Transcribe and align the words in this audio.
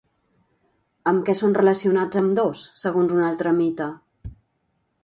Amb 1.11 1.21
què 1.27 1.35
són 1.41 1.53
relacionats 1.59 2.21
ambdós, 2.23 2.65
segons 2.87 3.15
un 3.19 3.25
altre 3.31 3.57
mite? 3.61 3.93